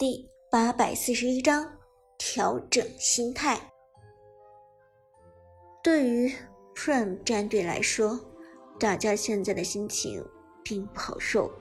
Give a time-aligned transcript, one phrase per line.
[0.00, 1.70] 第八百四十一章
[2.16, 3.60] 调整心态。
[5.84, 6.32] 对于
[6.74, 8.18] Prime 战队来说，
[8.78, 10.24] 大家现在的心情
[10.64, 11.52] 并不好受。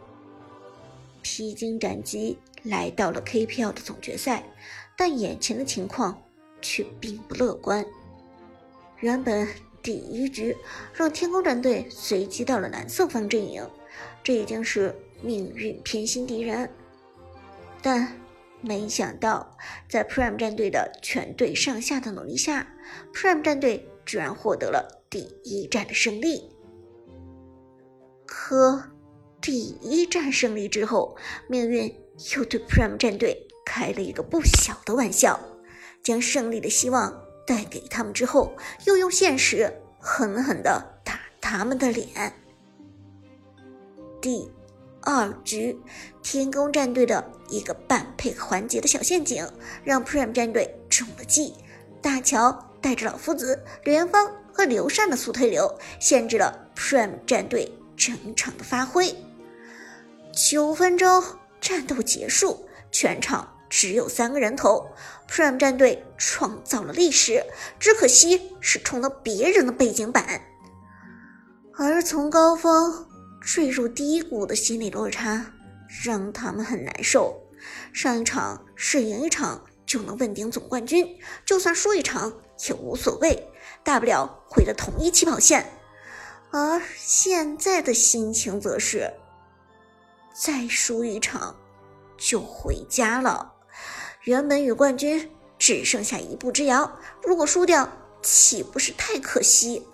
[1.21, 4.45] 披荆斩棘来到了 KPL 的总决赛，
[4.97, 6.17] 但眼前的情况
[6.61, 7.85] 却并不乐观。
[9.01, 9.45] 原本
[9.83, 10.55] 第一局
[10.93, 13.69] 让天空战队随机到了蓝色方阵营，
[14.23, 16.71] 这已经是命运偏心敌人。
[17.81, 18.17] 但
[18.61, 22.67] 没想到，在 Prime 战队的全队上下的努力下
[23.13, 26.51] ，Prime 战队居然获得了第一战的胜利。
[28.25, 28.83] 可
[29.41, 31.15] 第一战胜利之后，
[31.47, 31.85] 命运
[32.35, 35.39] 又对 Prime 战队开了一个不小的玩笑，
[36.03, 38.53] 将胜利的希望带给他们之后，
[38.85, 42.33] 又用现实狠狠地打他们的脸。
[44.21, 44.51] 第。
[45.01, 45.79] 二局，
[46.21, 49.47] 天宫战队的一个半配合环节的小陷阱，
[49.83, 51.53] 让 Prime 战队中了计。
[52.01, 52.51] 大乔
[52.81, 59.15] 带着老夫子、刘元芳和刘禅的速推流，限制了 Prime 战队整场的发挥。
[60.31, 61.23] 九分钟
[61.59, 64.87] 战斗结束，全场只有三个人头
[65.29, 67.43] ，Prime 战队创造了历史，
[67.79, 70.41] 只可惜是冲了别人的背景板。
[71.75, 73.08] 而从高峰。
[73.41, 75.53] 坠入低谷的心理落差
[76.03, 77.41] 让他们很难受。
[77.91, 82.31] 上一场是赢一场就能问鼎总冠军，就算输一场
[82.67, 83.51] 也无所谓，
[83.83, 85.65] 大不了回了同一起跑线。
[86.51, 89.13] 而现在的心情则是，
[90.33, 91.55] 再输一场
[92.17, 93.53] 就回家了。
[94.23, 97.89] 原本与冠军只剩下一步之遥，如果输掉，
[98.21, 99.85] 岂不是太可惜？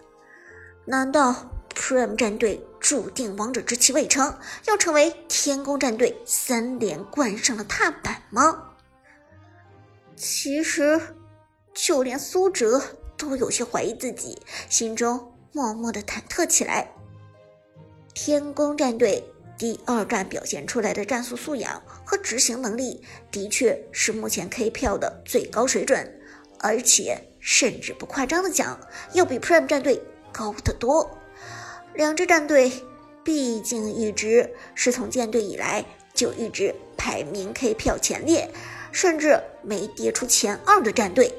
[0.85, 1.35] 难道
[1.73, 8.75] ？Prime 战队注定王者之气未成，要成为天宫战队三连冠上的踏板吗？
[10.15, 11.01] 其实，
[11.73, 12.79] 就连苏哲
[13.17, 16.87] 都有些怀疑自己，心中默默的忐忑起来。
[18.13, 26.21] 天宫战队第二战表现出来的战术素养和执行能力，的确是目前 KPL 的最高水准，
[26.59, 28.79] 而且甚至不夸张的讲，
[29.13, 29.99] 要比 Prime 战队
[30.31, 31.09] 高得多。
[31.95, 32.71] 两支战队
[33.23, 35.83] 毕竟一直是从建队以来
[36.13, 38.49] 就一直排名 KPL 前列，
[38.91, 41.33] 甚至没跌出前二的战队，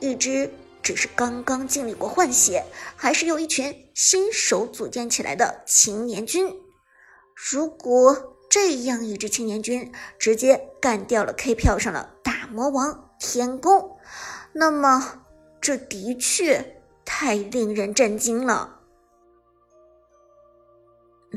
[0.00, 2.64] 一支只是刚刚经历过换血，
[2.96, 6.54] 还是由一群新手组建起来的青年军。
[7.34, 13.96] 如果这样一支青年军直接干掉了 KPL 上的大魔王天宫，
[14.52, 15.22] 那么
[15.60, 18.77] 这的确太令人震惊了。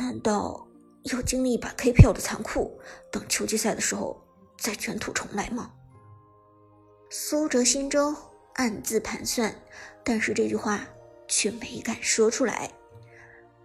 [0.02, 0.68] 难道
[1.04, 2.80] 要经历一把 KPL 的残酷，
[3.12, 4.20] 等秋季赛的时候
[4.58, 5.72] 再卷土重来吗？
[7.12, 8.16] 苏哲心中
[8.56, 9.54] 暗自盘算，
[10.04, 10.88] 但是这句话
[11.28, 12.72] 却没敢说出来。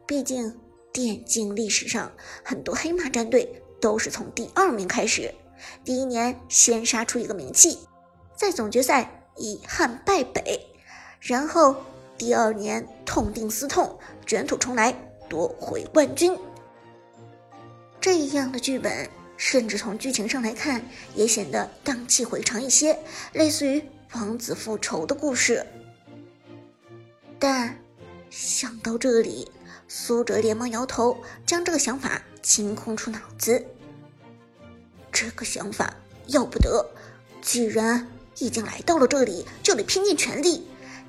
[0.06, 0.60] 毕竟
[0.92, 2.12] 电竞历史上
[2.44, 5.34] 很多黑马战队都是从第二名开始，
[5.86, 7.78] 第一年先杀出一个名气，
[8.36, 10.60] 在总决赛遗憾败北，
[11.18, 11.76] 然后
[12.18, 14.94] 第二年痛定思痛，卷土重来。
[15.28, 16.36] 夺回冠军，
[18.00, 22.98] 这样的剧本，甚至从剧情上来看，也显得荡气回肠一些，
[23.32, 23.82] 类似于
[24.14, 25.66] 王子复仇的故事。
[27.38, 27.78] 但
[28.30, 29.50] 想到这里，
[29.88, 33.64] 苏哲连忙摇头，将这个想法清空出脑子。
[35.12, 35.94] 这个想法
[36.26, 36.86] 要不得，
[37.40, 38.06] 既然
[38.38, 40.66] 已经来到了这里，就得拼尽全力。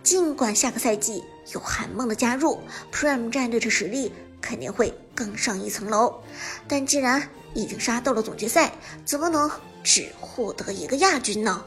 [0.08, 2.62] 尽管下个赛季有韩梦的加入
[2.94, 4.10] ，Prime 战队的实力
[4.42, 6.24] 肯定会更上一层楼，
[6.66, 8.74] 但既然已经杀到了总决赛，
[9.04, 9.52] 怎么能
[9.84, 11.66] 只获得一个亚军呢？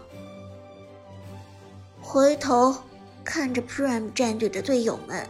[2.01, 2.75] 回头
[3.23, 5.29] 看着 Prime 战队的队友们，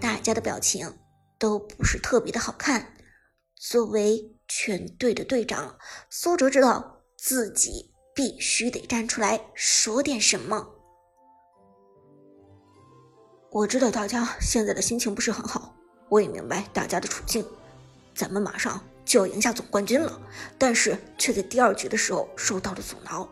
[0.00, 0.96] 大家的表情
[1.40, 2.94] 都不是特别的好看。
[3.56, 5.76] 作为全队的队长，
[6.08, 10.73] 苏哲知道自己必须得站出来说点什么。
[13.54, 15.72] 我知道大家现在的心情不是很好，
[16.08, 17.46] 我也明白大家的处境。
[18.12, 20.20] 咱们马上就要赢下总冠军了，
[20.58, 23.28] 但是却在第二局的时候受到了阻挠。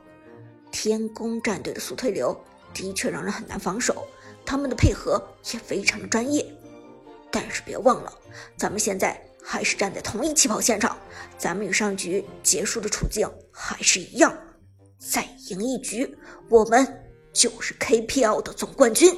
[0.71, 2.41] 天宫战队的速推流
[2.73, 4.07] 的确让人很难防守，
[4.47, 5.21] 他们的配合
[5.53, 6.47] 也非常的专业。
[7.29, 8.13] 但是别忘了，
[8.57, 10.97] 咱们现在还是站在同一起跑线上，
[11.37, 14.33] 咱们与上局结束的处境还是一样。
[15.01, 16.17] 再赢一局，
[16.49, 16.87] 我们
[17.33, 19.13] 就是 KPL 的总冠军。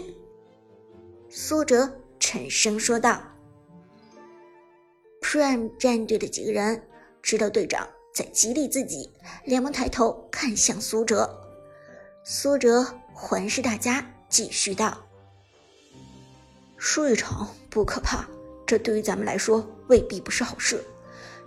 [1.37, 1.91] 苏哲
[2.21, 3.21] 沉声说道
[5.21, 6.81] ：“Prime 战队的几个人
[7.21, 9.11] 知道队长在激励自己，
[9.45, 11.29] 连忙抬头看向苏哲。
[12.23, 14.97] 苏哲环视大家，继续道
[16.79, 18.29] ：“输一场不可怕，
[18.65, 20.85] 这对于咱们来说未必不是好事。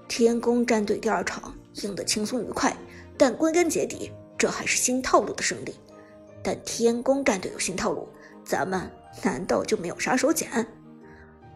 [0.10, 2.76] 天宫战队第二场赢得轻松愉快，
[3.18, 5.74] 但归根结底，这还是新套路的胜利。
[6.44, 8.10] 但天宫战队有新套路，
[8.44, 8.92] 咱们
[9.24, 10.66] 难道就没有杀手锏？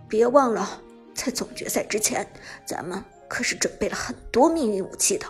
[0.07, 0.81] 别忘了，
[1.13, 2.25] 在总决赛之前，
[2.65, 5.25] 咱们可是准备了很多秘密武器的。”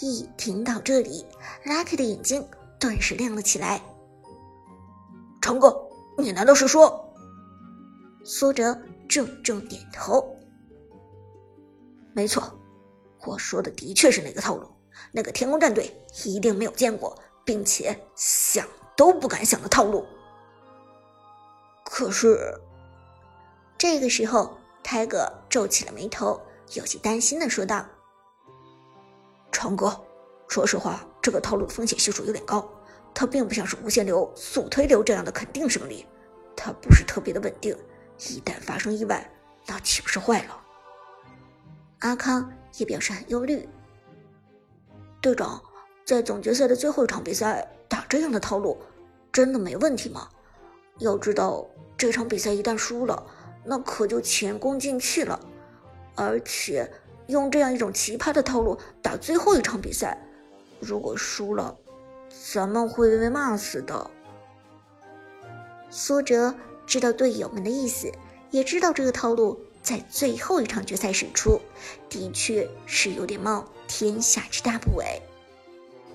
[0.00, 1.26] 一听到这里
[1.66, 2.46] ，Lucky 的眼睛
[2.78, 3.82] 顿时亮了起来。
[5.42, 7.12] 成哥，你难道是说？
[8.24, 8.78] 苏哲
[9.08, 10.36] 重重点头。
[12.12, 12.52] 没错，
[13.26, 14.68] 我说的的确是那个套路。
[15.12, 15.92] 那个天宫战队
[16.24, 18.66] 一定没有见过，并且想
[18.96, 20.06] 都不敢想的套路。
[21.92, 22.54] 可是，
[23.76, 26.40] 这个时候，泰哥皱起了眉头，
[26.74, 27.84] 有些担心的说道。
[29.50, 30.00] 长哥，
[30.46, 32.66] 说实话，这个套路风险系数有点高。
[33.12, 36.06] 它并不像是无限流、速推流这样的肯定胜利，
[36.56, 37.76] 它不是特别的稳定。
[38.18, 39.28] 一旦发生意外，
[39.66, 40.56] 那岂不是坏了？
[41.98, 43.68] 阿康也表示很忧虑。
[45.20, 45.60] 队长，
[46.04, 48.80] 在总决赛的最后一场比赛打这样的套路，
[49.32, 50.28] 真的没问题吗？
[51.00, 51.66] 要知道，
[51.98, 53.26] 这场比赛一旦输了，
[53.64, 55.38] 那可就前功尽弃了，
[56.14, 56.90] 而且。
[57.26, 60.20] 用这样一种奇葩的套路打最后一场比赛，
[60.80, 61.76] 如果输了，
[62.52, 64.10] 咱们会被骂死的。
[65.90, 66.52] 苏哲
[66.86, 68.10] 知道队友们的意思，
[68.50, 71.60] 也知道这个套路在最后一场决赛使出，
[72.08, 75.20] 的确是有点冒天下之大不韪。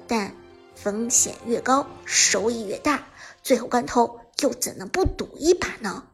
[0.06, 0.34] 但
[0.76, 3.08] 风险越高，收益越大，
[3.42, 6.08] 最后关头又怎能不赌一把呢？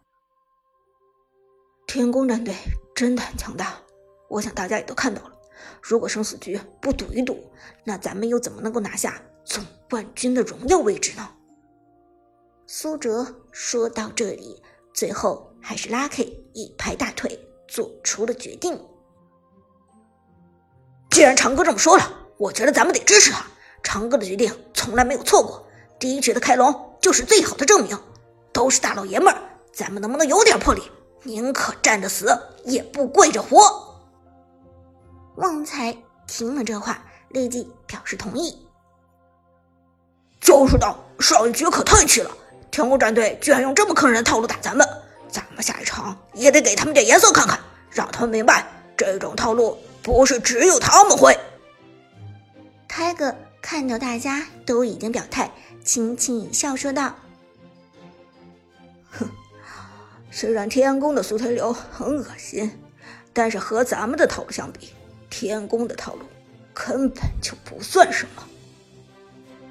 [1.88, 2.56] 天宫战队
[2.95, 3.77] 真的很强大。
[4.29, 5.31] 我想大家也都看到了，
[5.81, 7.51] 如果生死局不赌一赌，
[7.83, 11.29] 那咱们又怎么能够拿下总冠军的荣耀位置呢？
[12.65, 14.63] 苏哲说到这里，
[14.94, 17.38] 最后还是 Lucky 一拍大腿，
[17.68, 18.79] 做出了决定。
[21.09, 23.45] 既然长哥这么说了，我觉得咱们得支持他。
[23.83, 25.68] 长哥的决定从来没有错过，
[26.00, 28.00] 第一局的开龙就是最好的证明。
[28.53, 29.39] 都是大老爷们儿，
[29.74, 30.81] 咱们能不能有点魄力？
[31.24, 33.59] 宁可站着死，也不跪着活。
[35.36, 35.95] 旺财
[36.27, 38.68] 听了这话，立即表示同意。
[40.39, 42.31] 就是的，上一局可太气了，
[42.71, 44.88] 天宫战队居然用这么坑人的套路打咱们，
[45.30, 47.59] 咱们下一场也得给他们点颜色看看，
[47.89, 48.65] 让他们明白
[48.97, 51.38] 这种套路不是只有他们会。
[52.88, 55.51] 泰哥看到大家都已经表态，
[55.86, 57.15] 轻轻一笑说道
[59.11, 59.29] ：“哼，
[60.31, 62.71] 虽然天宫的速推流很恶心，
[63.31, 64.93] 但是和咱们的套路相比。”
[65.29, 66.25] 天宫的套路
[66.73, 68.43] 根本就不算什么。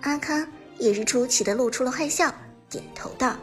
[0.00, 2.34] 阿康也是出奇的露出了坏笑，
[2.70, 3.36] 点头道：“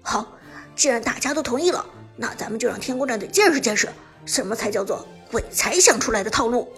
[0.00, 0.32] 好，
[0.74, 1.84] 既然大家都同意了，
[2.16, 3.86] 那咱们就让天宫战队见识见识，
[4.24, 6.72] 什么才叫做鬼才想出来的套路。”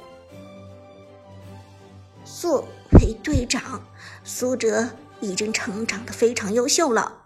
[2.26, 3.80] 作为队长，
[4.24, 4.88] 苏哲
[5.20, 7.23] 已经成长的非常优秀了。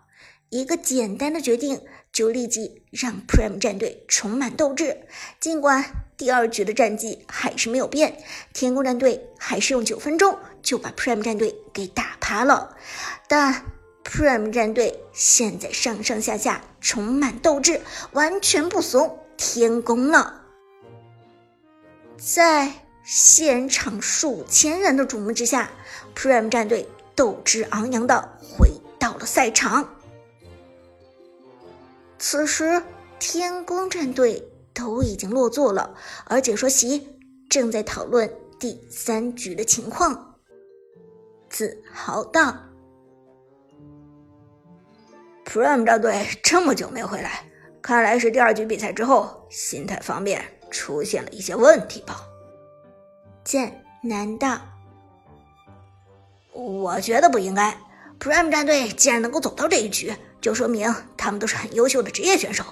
[0.50, 5.06] 一个简单的决定，就立即让 Prime 战队充满斗志。
[5.38, 5.84] 尽管
[6.16, 12.76] 第二局的战绩还是没有变，天宫战队还是用九分钟就把 Prime 战队给打趴了，
[13.28, 13.62] 但
[14.05, 17.81] Prime 战队现在上上下下充满斗志，
[18.12, 20.43] 完全不怂天宫了。
[22.17, 22.72] 在
[23.05, 25.70] 现场数千人的瞩目之下
[26.17, 29.94] ，Prime 战队斗志昂扬的回到了赛场。
[32.19, 32.82] 此时，
[33.20, 34.43] 天宫战队
[34.75, 35.94] 都已经落座了，
[36.25, 37.08] 而解说席
[37.48, 40.34] 正在讨论第三局的情况。
[41.48, 42.55] 自豪道
[45.44, 47.44] ：“Prime 战队这么久没回来，
[47.81, 52.20] 看来是第二局比赛之后心态方面出现了一些问题吧？”
[53.44, 54.58] 剑南道
[56.53, 57.75] ：“我觉得不应该。
[58.19, 62.64] Prime 战队既然能够走到这一局。”就说明他们都是很优秀的职业选手。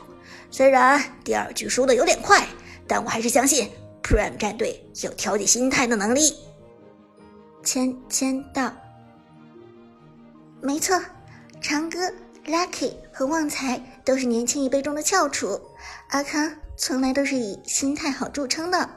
[0.51, 2.47] 虽然第二局输的有点快，
[2.87, 3.69] 但我还是相信
[4.03, 6.35] Prime 战队有调节心态的能力。
[7.65, 8.73] 签签到，
[10.61, 11.01] 没错，
[11.61, 11.99] 长歌、
[12.47, 15.61] Lucky 和旺财都是年轻一辈中的翘楚。
[16.11, 18.89] 阿康从来都是以心态好著称的，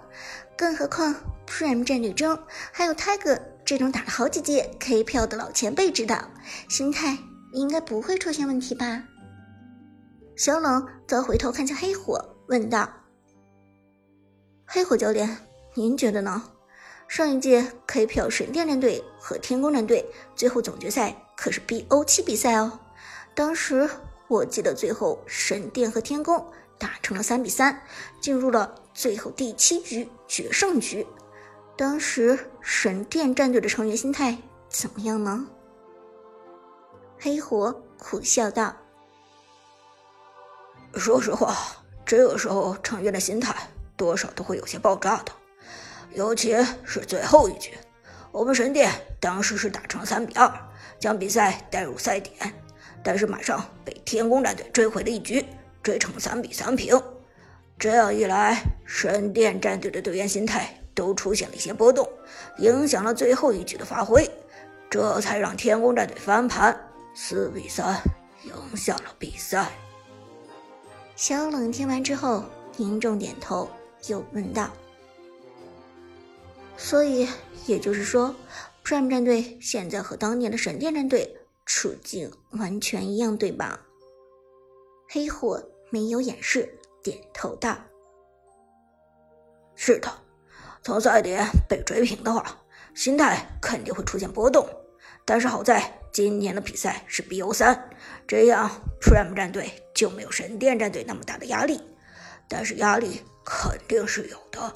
[0.55, 1.15] 更何况
[1.47, 2.37] Prime 战队中
[2.71, 6.29] 还有 Tiger 这种打了好几届 K 票的老前辈指导，
[6.69, 7.17] 心态。
[7.53, 9.03] 应该不会出现问题吧？
[10.35, 12.87] 小冷则回头看向黑火，问道
[14.65, 15.37] ：“黑火教练，
[15.73, 16.41] 您觉得呢？
[17.07, 22.79] 上一届 KPL 神殿战队和天宫战队最后总决赛可是 BO7 比赛哦。
[23.33, 23.89] 当时
[24.27, 26.45] 我记得最后神殿和天宫
[26.77, 27.81] 打成了三比三，
[28.21, 31.05] 进入了最后第七局决胜局。
[31.75, 34.37] 当时神殿战队的成员心态
[34.69, 35.47] 怎么样呢？
[37.21, 38.73] 黑火苦笑道
[40.95, 41.53] ：“说实话，
[42.05, 43.53] 这个时候成员的心态
[43.97, 45.33] 多少都会有些爆炸的。”
[46.15, 47.77] 尤其是最后一局，
[48.31, 50.49] 我们神殿当时是打成三比二，
[50.97, 52.33] 将比赛带入赛点，
[53.03, 55.45] 但是马上被天宫战队追回了一局，
[55.83, 56.97] 追成三比三平。
[57.77, 62.09] 这样一来，神殿战队的队员心态都出现了一些波动，
[62.59, 64.29] 影响了最后一局的发挥，
[64.89, 68.01] 这才让天宫战队翻盘，四比三
[68.43, 69.71] 赢下了比赛。
[71.15, 72.45] 小冷听完之后，
[72.77, 73.69] 凝重点头，
[74.07, 74.69] 又问道。
[76.77, 77.27] 所以，
[77.65, 78.33] 也就是说
[78.85, 83.81] ，Prime 战队现在和当年的闪电战队处境完全一样，对吧？
[85.09, 87.75] 黑火没有掩饰，点头道
[89.75, 90.09] ：“是的，
[90.81, 92.45] 从赛点被追平的话，
[92.95, 94.65] 心态肯定会出现波动。
[95.25, 97.89] 但是好在今年的比赛是 BO 三，
[98.27, 98.69] 这样
[99.01, 101.79] Prime 战队就没有神殿战队那么大的压力。
[102.47, 104.73] 但是压力肯定是有的，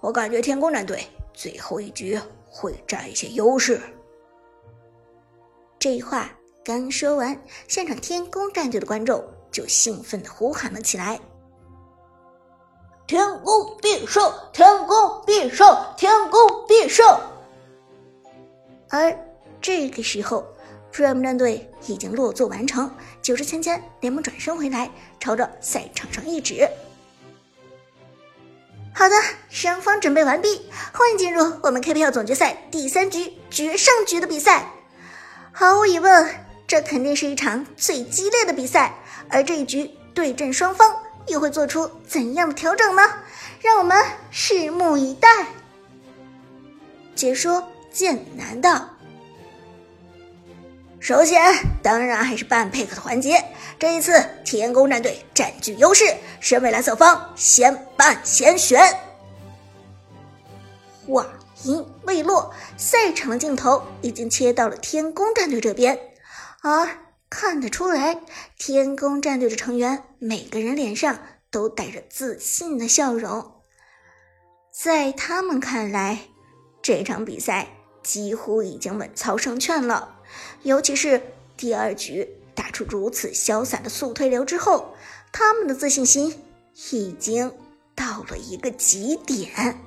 [0.00, 3.78] 我感觉天宫战队。”最后一局会占一些优势。
[5.78, 6.30] 这话
[6.64, 7.38] 刚说完，
[7.68, 11.20] 现场天宫战队的观众就兴奋的呼喊了起来
[13.06, 14.32] ：“天宫必胜！
[14.50, 15.66] 天宫必胜！
[15.98, 17.06] 天宫必胜！”
[18.88, 19.14] 而
[19.60, 20.42] 这个时候
[21.02, 22.90] RAM 战队已经落座完成，
[23.22, 26.68] 九十芊芊连忙转身回来，朝着赛场上一指。
[28.94, 29.14] 好的，
[29.50, 34.70] 双方准备完毕，欢迎进入我们 KPL 总决赛第三局决胜局的比赛。
[35.52, 36.28] 毫无疑问，
[36.66, 38.94] 这肯定是一场最激烈的比赛。
[39.28, 43.02] 而这一局对阵双方又会做出怎样的调整呢？
[43.60, 45.28] 让我们拭目以待。
[47.14, 48.95] 解说剑南道。
[51.06, 51.40] 首先，
[51.84, 53.44] 当然还是半配合的环节。
[53.78, 56.02] 这一次，天宫战队占据优势，
[56.40, 58.80] 身为蓝色方，先办先选。
[61.06, 61.24] 话
[61.62, 65.96] 音未落，赛场的镜头已经切到了天宫战队这边，
[66.62, 66.88] 而
[67.30, 68.18] 看得出来，
[68.58, 71.20] 天宫战队的成员每个人脸上
[71.52, 73.52] 都带着自信的笑容。
[74.72, 76.22] 在他们看来，
[76.82, 77.68] 这场比赛
[78.02, 80.14] 几乎已经稳操胜券了。
[80.66, 81.22] 尤其是
[81.56, 84.96] 第二局打出如此潇洒的速推流之后，
[85.30, 86.42] 他们的自信心
[86.90, 87.52] 已经
[87.94, 89.78] 到了一个极点。